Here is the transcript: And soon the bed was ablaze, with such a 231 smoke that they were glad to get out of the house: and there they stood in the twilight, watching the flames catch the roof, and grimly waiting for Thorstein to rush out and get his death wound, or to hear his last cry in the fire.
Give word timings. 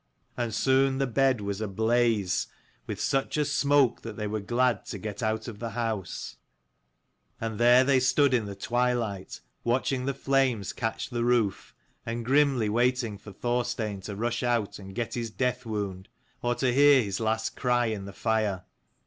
And 0.35 0.51
soon 0.51 0.97
the 0.97 1.05
bed 1.05 1.41
was 1.41 1.61
ablaze, 1.61 2.47
with 2.87 2.99
such 2.99 3.37
a 3.37 3.45
231 3.45 3.47
smoke 3.53 4.01
that 4.01 4.17
they 4.17 4.25
were 4.25 4.39
glad 4.39 4.83
to 4.87 4.97
get 4.97 5.21
out 5.21 5.47
of 5.47 5.59
the 5.59 5.69
house: 5.73 6.37
and 7.39 7.59
there 7.59 7.83
they 7.83 7.99
stood 7.99 8.33
in 8.33 8.47
the 8.47 8.55
twilight, 8.55 9.41
watching 9.63 10.05
the 10.05 10.15
flames 10.15 10.73
catch 10.73 11.11
the 11.11 11.23
roof, 11.23 11.75
and 12.03 12.25
grimly 12.25 12.67
waiting 12.67 13.19
for 13.19 13.31
Thorstein 13.31 14.01
to 14.01 14.15
rush 14.15 14.41
out 14.41 14.79
and 14.79 14.95
get 14.95 15.13
his 15.13 15.29
death 15.29 15.67
wound, 15.67 16.09
or 16.41 16.55
to 16.55 16.73
hear 16.73 17.03
his 17.03 17.19
last 17.19 17.55
cry 17.55 17.85
in 17.85 18.05
the 18.05 18.11
fire. 18.13 18.63